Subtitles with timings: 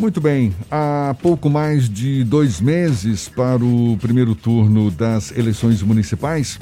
[0.00, 6.58] Muito bem, há pouco mais de dois meses para o primeiro turno das eleições municipais,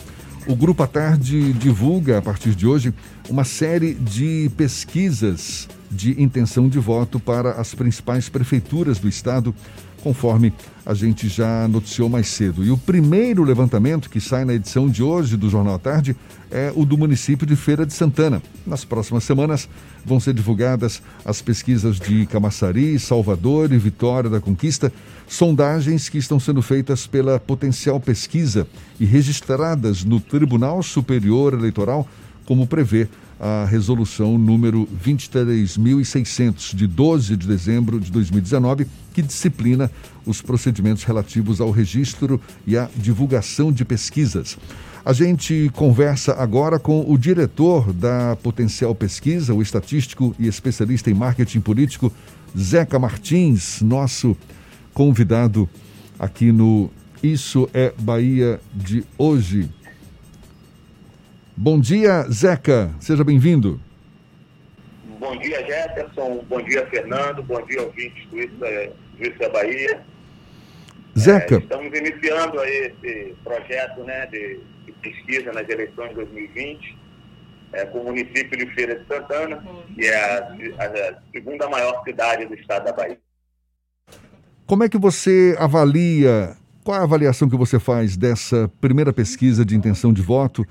[0.49, 2.93] o Grupo à Tarde divulga, a partir de hoje,
[3.30, 9.55] uma série de pesquisas de intenção de voto para as principais prefeituras do estado
[10.03, 10.53] conforme
[10.85, 12.64] a gente já noticiou mais cedo.
[12.64, 16.16] E o primeiro levantamento que sai na edição de hoje do Jornal à Tarde
[16.51, 18.42] é o do município de Feira de Santana.
[18.66, 19.69] Nas próximas semanas
[20.05, 24.90] vão ser divulgadas as pesquisas de Camaçari, Salvador e Vitória da Conquista,
[25.26, 28.66] sondagens que estão sendo feitas pela Potencial Pesquisa
[28.98, 32.09] e registradas no Tribunal Superior Eleitoral,
[32.46, 33.09] como prevê
[33.41, 39.91] a resolução número 23.600, de 12 de dezembro de 2019, que disciplina
[40.27, 44.59] os procedimentos relativos ao registro e à divulgação de pesquisas.
[45.05, 51.15] A gente conversa agora com o diretor da Potencial Pesquisa, o estatístico e especialista em
[51.15, 52.12] marketing político,
[52.57, 54.37] Zeca Martins, nosso
[54.93, 55.68] convidado
[56.18, 56.90] aqui no
[57.23, 59.71] Isso é Bahia de hoje.
[61.60, 62.95] Bom dia, Zeca.
[63.01, 63.80] Seja bem-vindo.
[65.19, 66.45] Bom dia, Jefferson.
[66.48, 67.42] Bom dia, Fernando.
[67.42, 70.00] Bom dia, ouvintes do Isso é Bahia.
[71.19, 71.56] Zeca.
[71.56, 76.97] É, estamos iniciando aí esse projeto né, de, de pesquisa nas eleições de 2020
[77.72, 79.61] é, com o município de Feira de Santana,
[79.97, 80.39] que é a,
[80.78, 83.19] a, segunda maior cidade do estado da Bahia.
[84.65, 89.65] Como é que você avalia, qual é a avaliação que você faz dessa primeira pesquisa
[89.65, 90.65] de intenção de voto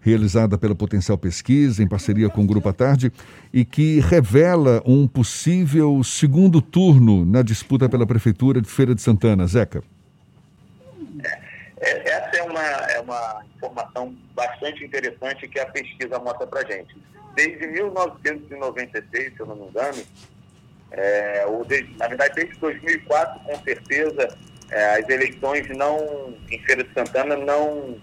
[0.00, 3.12] realizada pela Potencial Pesquisa, em parceria com o Grupo à Tarde,
[3.52, 9.46] e que revela um possível segundo turno na disputa pela Prefeitura de Feira de Santana.
[9.46, 9.82] Zeca.
[11.24, 11.38] É,
[11.80, 16.96] é essa é uma, é uma informação bastante interessante que a pesquisa mostra para gente.
[17.34, 20.02] Desde 1996, se eu não me engano,
[20.90, 24.36] é, ou desde, na verdade desde 2004, com certeza,
[24.70, 27.96] é, as eleições não em Feira de Santana não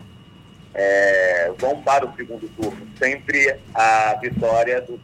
[0.75, 2.85] é, vão para o segundo turno.
[2.99, 4.99] Sempre a vitória do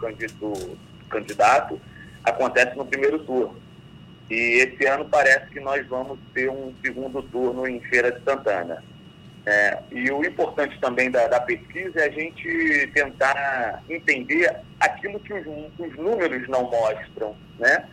[1.09, 1.79] candidato,
[2.23, 3.55] acontece no primeiro turno.
[4.29, 8.83] E esse ano parece que nós vamos ter um segundo turno em Feira de Santana.
[9.45, 15.33] É, e o importante também da, da, pesquisa é a gente tentar entender aquilo que
[15.33, 15.47] os,
[15.79, 17.35] os números não mostram.
[17.57, 17.87] Né?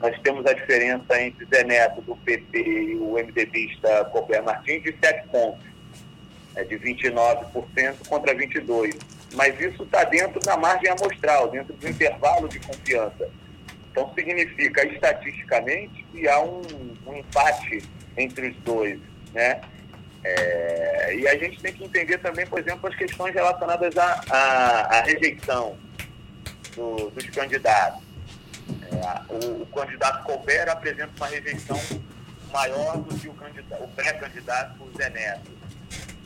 [0.00, 4.96] Nós temos a diferença entre Zé Neto do PT e o MDBista Colbert Martins de
[5.02, 5.71] sete pontos
[6.54, 8.96] é de 29% contra 22%.
[9.34, 13.30] Mas isso está dentro da margem amostral, dentro do intervalo de confiança.
[13.90, 16.62] Então, significa estatisticamente que há um,
[17.06, 17.82] um empate
[18.16, 19.00] entre os dois.
[19.32, 19.60] Né?
[20.24, 25.02] É, e a gente tem que entender também, por exemplo, as questões relacionadas à, à,
[25.02, 25.76] rejeição
[26.76, 28.02] do, dos candidatos.
[28.92, 31.78] É, o, o, candidato Colbert apresenta uma rejeição
[32.52, 35.61] maior do que o, o pré-candidato Zé Neto.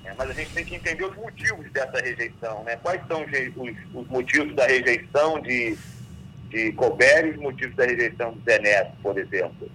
[0.07, 2.79] É, mas a gente tem que entender os motivos dessa rejeição, né?
[2.83, 5.77] Quais são os, os, os motivos da rejeição de,
[6.49, 9.69] de Colbert e os motivos da rejeição de Zé Neto, por exemplo.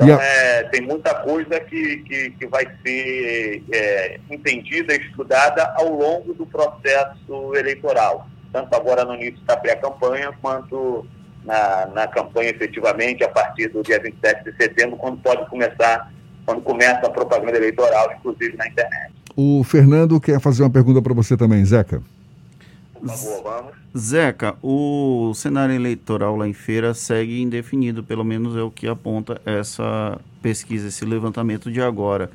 [0.00, 5.88] Então, é, tem muita coisa que, que, que vai ser é, entendida e estudada ao
[5.88, 11.04] longo do processo eleitoral, tanto agora no início da pré-campanha, quanto
[11.44, 16.12] na, na campanha efetivamente a partir do dia 27 de setembro, quando pode começar,
[16.46, 19.17] quando começa a propaganda eleitoral, inclusive na internet.
[19.40, 22.02] O Fernando quer fazer uma pergunta para você também, Zeca.
[23.96, 29.40] Zeca, o cenário eleitoral lá em feira segue indefinido, pelo menos é o que aponta
[29.46, 32.28] essa pesquisa, esse levantamento de agora.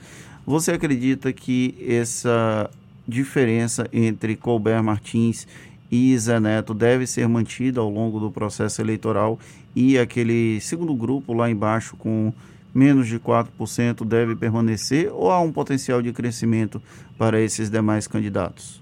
[0.46, 2.69] Você acredita que essa
[3.06, 5.46] diferença entre Colbert Martins
[5.91, 9.38] e Zé Neto deve ser mantida ao longo do processo eleitoral
[9.75, 12.31] e aquele segundo grupo lá embaixo com
[12.73, 16.81] menos de 4% deve permanecer ou há um potencial de crescimento
[17.17, 18.81] para esses demais candidatos?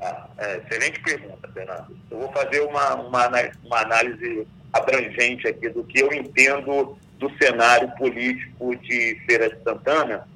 [0.00, 1.96] Ah, é, excelente pergunta, Fernando.
[2.10, 3.28] Eu vou fazer uma, uma,
[3.64, 10.26] uma análise abrangente aqui do que eu entendo do cenário político de Feira de Santana,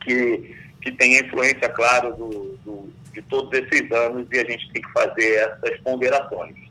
[0.00, 4.82] que, que tem influência, claro, do, do, de todos esses anos e a gente tem
[4.82, 6.69] que fazer essas ponderações.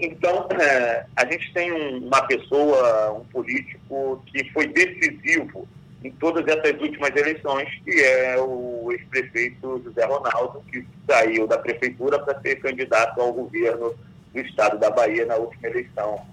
[0.00, 5.66] Então, é, a gente tem um, uma pessoa, um político que foi decisivo
[6.04, 12.18] em todas essas últimas eleições, que é o ex-prefeito José Ronaldo, que saiu da prefeitura
[12.20, 13.94] para ser candidato ao governo
[14.32, 16.24] do estado da Bahia na última eleição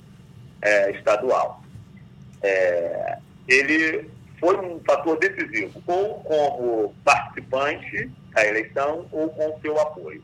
[0.61, 1.63] é, estadual.
[2.43, 3.17] É,
[3.47, 4.07] ele
[4.39, 10.21] foi um fator decisivo, ou como participante da eleição, ou com seu apoio.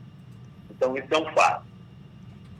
[0.70, 1.71] Então, isso é um fato.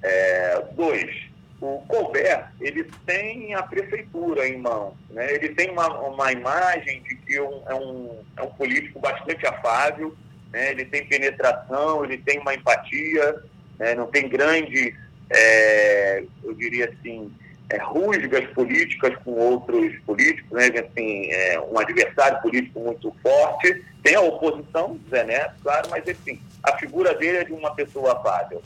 [0.02, 1.32] É, dois,
[1.62, 5.32] o Colbert, ele tem a prefeitura em mão, né?
[5.32, 10.12] ele tem uma, uma imagem de que um, é, um, é um político bastante afável,
[10.50, 10.72] né?
[10.72, 13.44] ele tem penetração, ele tem uma empatia,
[13.78, 13.94] né?
[13.94, 14.92] não tem grandes,
[15.30, 17.32] é, eu diria assim,
[17.70, 20.66] é, rusgas políticas com outros políticos, né?
[20.66, 26.42] assim, é, um adversário político muito forte, tem a oposição, Zé Neto, claro, mas enfim,
[26.64, 28.60] a figura dele é de uma pessoa afável.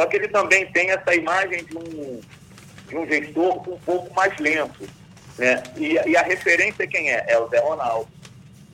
[0.00, 2.20] Só que ele também tem essa imagem de um,
[2.88, 4.88] de um gestor um pouco mais lento.
[5.36, 5.62] Né?
[5.76, 7.22] E, e a referência quem é?
[7.28, 8.08] É o Zé Ronaldo.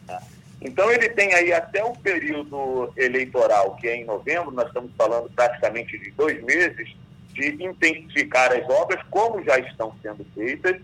[0.07, 0.23] Tá?
[0.63, 5.29] Então ele tem aí até o período eleitoral, que é em novembro, nós estamos falando
[5.35, 6.95] praticamente de dois meses,
[7.33, 10.81] de intensificar as obras, como já estão sendo feitas,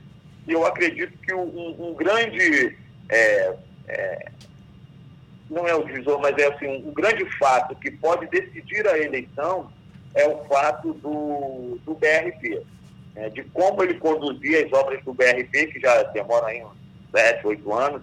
[0.48, 2.76] e eu acredito que um, um grande,
[3.08, 3.54] é,
[3.86, 4.28] é,
[5.48, 9.70] não é o divisor, mas é assim, um grande fato que pode decidir a eleição
[10.14, 12.62] é o fato do, do BRP,
[13.14, 16.76] né, de como ele conduzia as obras do BRP, que já demoram aí uns
[17.14, 18.02] 7, 8 anos,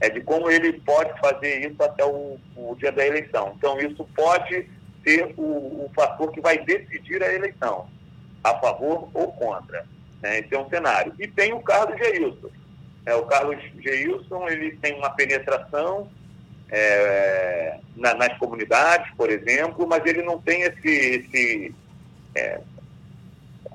[0.00, 3.52] é de como ele pode fazer isso até o, o dia da eleição.
[3.56, 4.68] Então, isso pode
[5.04, 5.42] ser o,
[5.84, 7.86] o, fator que vai decidir a eleição,
[8.42, 9.86] a favor ou contra.
[10.22, 10.40] Né?
[10.40, 11.14] Esse é um cenário.
[11.18, 12.48] E tem o Carlos Geilson.
[13.04, 16.08] É, o Carlos Geilson ele tem uma penetração
[16.70, 21.74] é, na, nas comunidades, por exemplo, mas ele não tem esse, esse
[22.34, 22.60] é,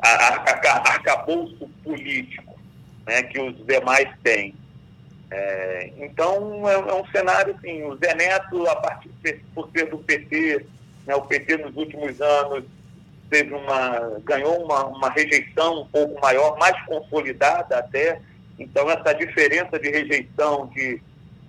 [0.02, 2.56] arcabouço político
[3.06, 4.56] né, que os demais têm.
[5.30, 9.10] É, então, é, é, um cenário, assim, o Zé Neto, a partir
[9.54, 10.66] por ser do PT,
[11.06, 12.64] né, o PT nos últimos anos
[13.30, 18.22] teve uma, ganhou uma, uma rejeição um pouco maior, mais consolidada até,
[18.58, 21.02] então essa diferença de rejeição de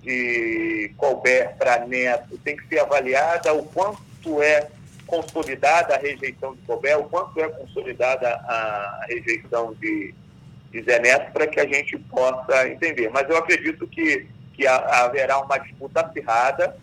[0.07, 4.69] de Colbert para Neto tem que ser avaliada o quanto é
[5.05, 10.15] consolidada a rejeição de Colbert, o quanto é consolidada a rejeição de,
[10.71, 13.11] de Zé Neto, para que a gente possa entender.
[13.11, 16.77] Mas eu acredito que, que haverá uma disputa acirrada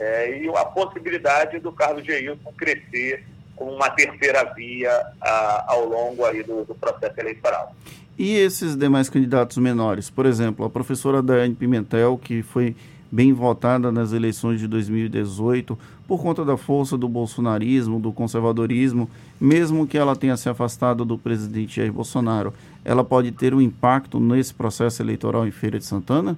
[0.00, 6.24] é, e a possibilidade do Carlos Geilson crescer como uma terceira via a, ao longo
[6.24, 7.72] aí do, do processo eleitoral.
[8.18, 10.10] E esses demais candidatos menores?
[10.10, 12.74] Por exemplo, a professora Daiane Pimentel, que foi
[13.12, 19.08] bem votada nas eleições de 2018 por conta da força do bolsonarismo, do conservadorismo,
[19.40, 22.52] mesmo que ela tenha se afastado do presidente Jair Bolsonaro,
[22.84, 26.36] ela pode ter um impacto nesse processo eleitoral em Feira de Santana?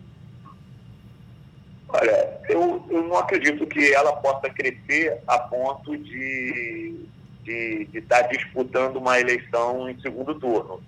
[1.88, 7.06] Olha, eu, eu não acredito que ela possa crescer a ponto de,
[7.42, 10.78] de, de estar disputando uma eleição em segundo turno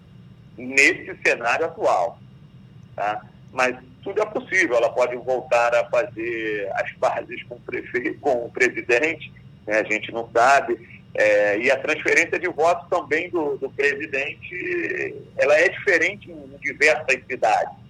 [0.66, 2.18] nesse cenário atual.
[2.94, 3.24] Tá?
[3.52, 8.50] Mas tudo é possível, ela pode voltar a fazer as bases com o, com o
[8.50, 9.32] presidente,
[9.66, 9.80] né?
[9.80, 10.78] a gente não sabe.
[11.14, 17.20] É, e a transferência de votos também do, do presidente, ela é diferente em diversas
[17.26, 17.82] cidades.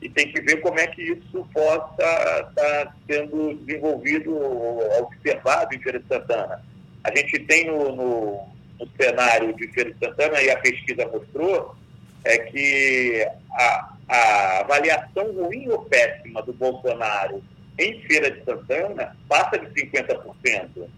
[0.00, 4.32] E tem que ver como é que isso possa estar tá sendo desenvolvido,
[5.00, 6.64] observado em Feira de Santana.
[7.02, 8.48] A gente tem no, no,
[8.78, 11.74] no cenário de Feira de Santana, e a pesquisa mostrou,
[12.24, 17.42] é que a, a avaliação ruim ou péssima do Bolsonaro
[17.78, 20.88] em Feira de Santana passa de 50%.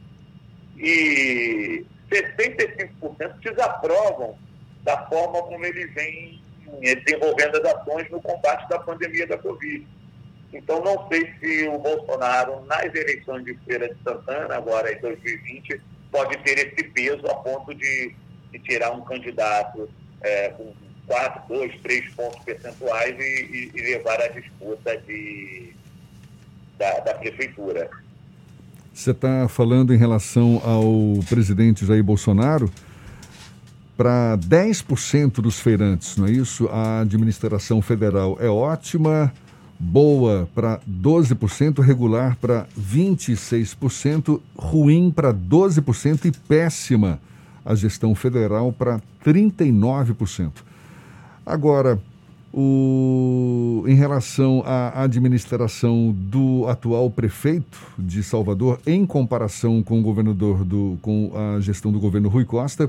[0.77, 4.39] E 65% desaprovam
[4.83, 6.43] da forma como ele vem
[6.81, 9.87] desenvolvendo as ações no combate da pandemia da Covid.
[10.53, 15.81] Então, não sei se o Bolsonaro, nas eleições de Feira de Santana, agora em 2020,
[16.11, 18.15] pode ter esse peso a ponto de,
[18.51, 19.89] de tirar um candidato
[20.23, 20.73] é, com
[21.11, 25.73] 4, 2, 3 pontos percentuais e, e, levar a disputa de,
[26.79, 27.91] da, da prefeitura.
[28.95, 32.71] Você está falando em relação ao presidente Jair Bolsonaro.
[33.97, 36.69] Para 10% dos feirantes, não é isso?
[36.69, 39.33] A administração federal é ótima,
[39.79, 47.21] boa para 12%, regular para 26%, ruim para 12% e péssima
[47.65, 50.70] a gestão federal para 39%.
[51.51, 52.01] Agora,
[52.55, 60.65] o, em relação à administração do atual prefeito de Salvador, em comparação com o governador
[60.65, 62.89] do, com a gestão do governo Rui Costa,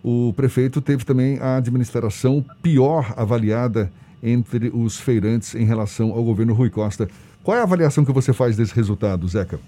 [0.00, 3.90] o prefeito teve também a administração pior avaliada
[4.22, 7.08] entre os feirantes em relação ao governo Rui Costa.
[7.42, 9.58] Qual é a avaliação que você faz desse resultado, Zeca?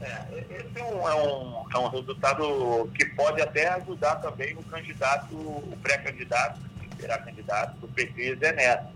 [0.00, 4.62] É, esse é um, é um, é um resultado que pode até ajudar também o
[4.64, 6.73] candidato, o pré-candidato
[7.04, 8.88] será candidato do PT Zé Neto,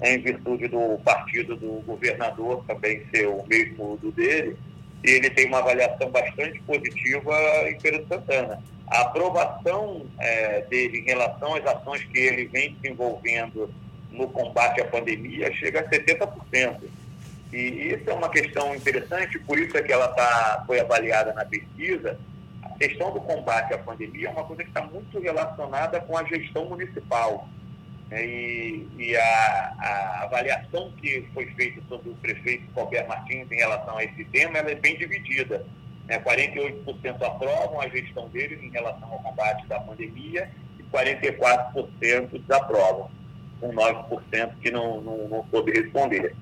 [0.00, 4.56] em virtude do partido do governador também ser o mesmo do dele,
[5.04, 7.34] e ele tem uma avaliação bastante positiva
[7.68, 8.62] em de Santana.
[8.86, 13.72] a aprovação é, dele em relação às ações que ele vem desenvolvendo
[14.10, 16.78] no combate à pandemia chega a 70%.
[17.52, 21.44] E isso é uma questão interessante, por isso é que ela tá, foi avaliada na
[21.44, 22.18] pesquisa.
[22.78, 26.66] Questão do combate à pandemia é uma coisa que está muito relacionada com a gestão
[26.66, 27.48] municipal.
[28.08, 28.24] Né?
[28.24, 33.96] E, e a, a, avaliação que foi feita sobre o prefeito Colbert Martins em relação
[33.96, 35.66] a esse tema é bem dividida.
[36.06, 36.20] Né?
[36.20, 43.10] 48% aprovam a gestão dele em relação ao combate da pandemia e 44% desaprovam,
[43.60, 46.34] com 9% que não, não, não soube responder.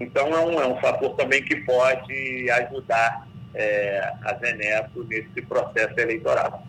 [0.00, 5.98] Então, é um, é um fator também que pode ajudar é, a Zeneto nesse processo
[5.98, 6.66] eleitoral.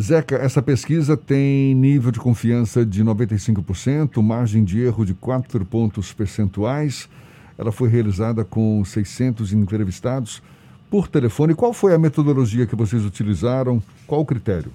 [0.00, 6.12] Zeca, essa pesquisa tem nível de confiança de 95%, margem de erro de 4 pontos
[6.12, 7.08] percentuais.
[7.56, 10.42] Ela foi realizada com 600 entrevistados
[10.90, 11.54] por telefone.
[11.54, 13.80] Qual foi a metodologia que vocês utilizaram?
[14.06, 14.72] Qual o critério?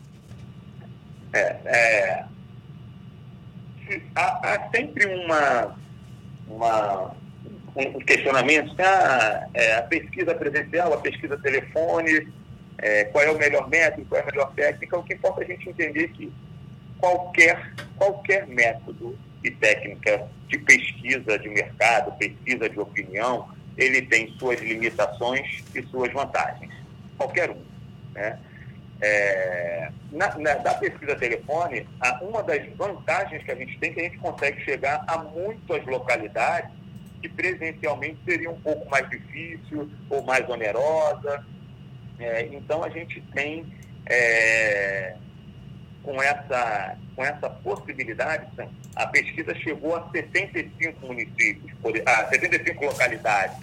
[1.33, 2.25] É, é
[4.15, 5.75] há, há, sempre uma,
[6.47, 7.11] uma,
[7.75, 8.73] um questionamento.
[8.79, 12.27] Ah, é, a pesquisa presencial, a pesquisa telefone,
[12.77, 14.97] é, qual é o melhor método, qual é a melhor técnica.
[14.97, 16.31] O que importa é a gente entender que
[16.97, 24.59] qualquer, qualquer método e técnica de pesquisa de mercado, pesquisa de opinião, ele tem suas
[24.59, 26.71] limitações e suas vantagens.
[27.17, 27.63] Qualquer um.
[28.13, 28.37] Né?
[29.01, 31.87] É, na, na, da pesquisa telefone,
[32.21, 35.85] uma das vantagens que a gente tem é que a gente consegue chegar a muitas
[35.85, 36.78] localidades
[37.21, 41.45] que presencialmente seria um pouco mais difícil ou mais onerosa.
[42.19, 43.65] É, então a gente tem
[44.05, 45.15] é,
[46.03, 48.47] com essa, com essa possibilidade,
[48.95, 51.71] a pesquisa chegou a 75 municípios,
[52.05, 53.57] a 75 localidades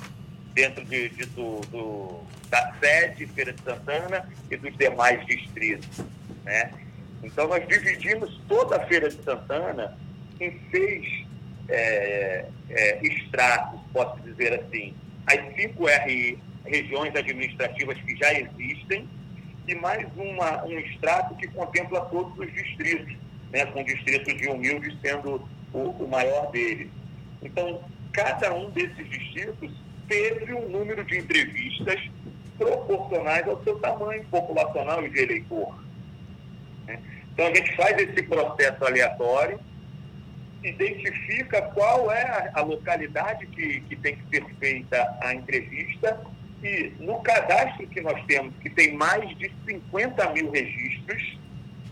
[0.54, 6.04] dentro de, de do, do, da sede Feira de Santana e dos demais distritos.
[6.44, 6.72] Né?
[7.22, 9.98] Então nós dividimos toda a Feira de Santana
[10.40, 11.26] em seis
[11.68, 14.94] é, é, estratos, posso dizer assim,
[15.26, 19.08] as cinco RI, regiões administrativas que já existem,
[19.66, 23.16] e mais uma, um extrato que contempla todos os distritos,
[23.52, 26.88] né, com o distrito de Humilde sendo o, o maior deles.
[27.42, 27.82] Então,
[28.12, 29.70] cada um desses distritos
[30.08, 32.00] teve um número de entrevistas
[32.56, 35.76] proporcionais ao seu tamanho populacional e de eleitor.
[36.86, 37.00] Né?
[37.32, 39.60] Então, a gente faz esse processo aleatório,
[40.62, 46.20] identifica qual é a, localidade que, que tem que ser feita a entrevista
[46.62, 51.38] e no cadastro que nós temos, que tem mais de 50 mil registros,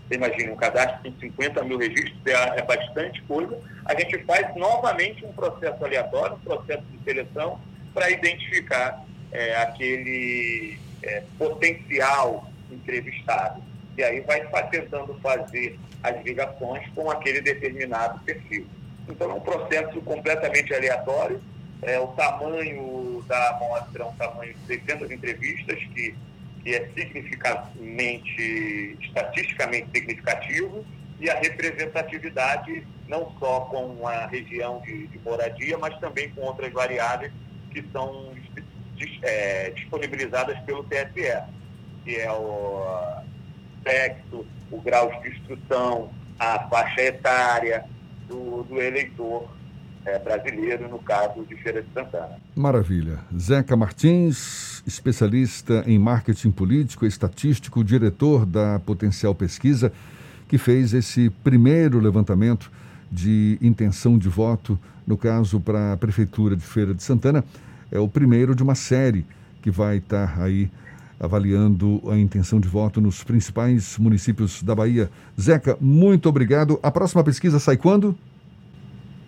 [0.07, 4.55] você imagina, um cadastro com 50 mil registros é, é bastante coisa, a gente faz
[4.57, 7.61] novamente um processo aleatório, um processo de seleção,
[7.93, 13.63] para identificar é, aquele é, potencial entrevistado.
[13.97, 18.67] E aí vai tentando fazer as ligações com aquele determinado perfil.
[19.09, 21.41] Então é um processo completamente aleatório,
[21.83, 26.15] é, o tamanho da amostra é um tamanho de 600 entrevistas, que,
[26.63, 30.85] que é significativamente, estatisticamente significativo,
[31.21, 36.73] e a representatividade não só com a região de, de moradia, mas também com outras
[36.73, 37.31] variáveis
[37.71, 38.33] que são
[39.23, 41.43] é, disponibilizadas pelo TSE,
[42.05, 43.23] que é o
[43.85, 47.85] sexo, o grau de instrução, a faixa etária
[48.29, 49.49] do, do eleitor
[50.05, 52.37] é, brasileiro, no caso de Feira de Santana.
[52.55, 53.21] Maravilha.
[53.39, 59.93] Zeca Martins, especialista em marketing político estatístico, diretor da Potencial Pesquisa,
[60.49, 62.71] que fez esse primeiro levantamento
[63.11, 67.45] de intenção de voto, no caso para a Prefeitura de Feira de Santana.
[67.91, 69.25] É o primeiro de uma série
[69.63, 70.71] que vai estar aí
[71.19, 75.11] avaliando a intenção de voto nos principais municípios da Bahia.
[75.41, 76.79] Zeca, muito obrigado.
[76.83, 78.17] A próxima pesquisa sai quando?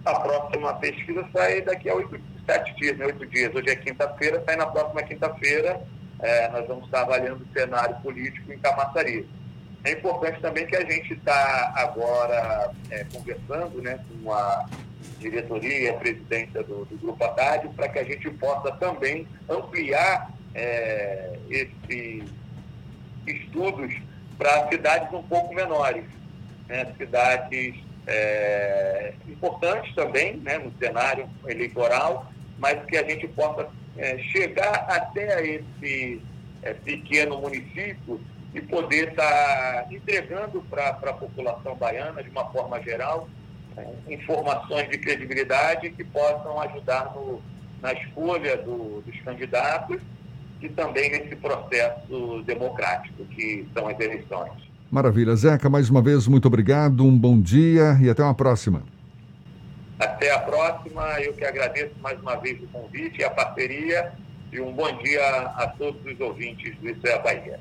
[0.04, 3.06] A próxima pesquisa sai daqui a oito, sete dias, né?
[3.06, 3.54] oito dias.
[3.54, 5.80] Hoje é quinta-feira, sai na próxima quinta-feira.
[6.20, 9.28] É, nós vamos estar avaliando o cenário político em Camaçari.
[9.84, 14.66] É importante também que a gente está agora é, conversando né, com a
[15.18, 20.35] diretoria e a presidência do, do Grupo Haddad para que a gente possa também ampliar
[20.56, 22.24] é, esses
[23.26, 23.94] estudos
[24.38, 26.04] para cidades um pouco menores,
[26.66, 27.74] né, cidades
[28.06, 35.44] é, importantes também né, no cenário eleitoral, mas que a gente possa é, chegar até
[35.46, 36.22] esse
[36.62, 38.18] é, pequeno município
[38.54, 43.28] e poder estar tá entregando para a população baiana, de uma forma geral,
[44.08, 47.42] informações de credibilidade que possam ajudar no,
[47.82, 50.00] na escolha do, dos candidatos
[50.60, 54.52] e também nesse processo democrático que são as eleições.
[54.90, 55.34] Maravilha.
[55.34, 58.82] Zeca, mais uma vez, muito obrigado, um bom dia e até uma próxima.
[59.98, 61.20] Até a próxima.
[61.20, 64.12] Eu que agradeço mais uma vez o convite e a parceria.
[64.52, 65.22] E um bom dia
[65.56, 67.58] a todos os ouvintes do Isso é a Bahia.